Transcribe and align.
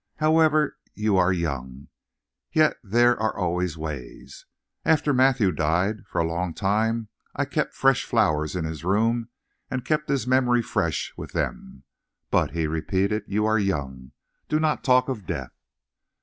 However 0.15 0.79
you 0.95 1.15
are 1.17 1.31
young, 1.31 1.89
yet 2.51 2.77
there 2.83 3.15
are 3.21 3.51
ways. 3.51 4.47
After 4.83 5.13
Matthew 5.13 5.51
died, 5.51 6.07
for 6.07 6.17
a 6.19 6.27
long 6.27 6.55
time 6.55 7.09
I 7.35 7.45
kept 7.45 7.75
fresh 7.75 8.03
flowers 8.03 8.55
in 8.55 8.65
his 8.65 8.83
room 8.83 9.29
and 9.69 9.85
kept 9.85 10.09
his 10.09 10.25
memory 10.25 10.63
fresh 10.63 11.13
with 11.17 11.33
them. 11.33 11.83
But," 12.31 12.49
he 12.49 12.65
repeated, 12.65 13.25
"you 13.27 13.45
are 13.45 13.59
young. 13.59 14.13
Do 14.49 14.59
not 14.59 14.83
talk 14.83 15.07
of 15.07 15.27
death!" 15.27 15.53